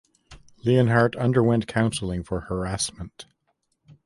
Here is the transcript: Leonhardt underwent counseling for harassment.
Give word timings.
Leonhardt 0.65 1.15
underwent 1.15 1.67
counseling 1.67 2.23
for 2.23 2.39
harassment. 2.41 3.27